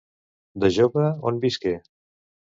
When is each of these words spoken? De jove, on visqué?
De 0.63 0.71
jove, 0.77 1.03
on 1.33 1.39
visqué? 1.45 1.77